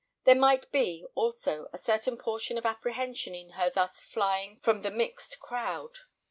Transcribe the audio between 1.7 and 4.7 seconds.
a certain portion of apprehension in her thus flying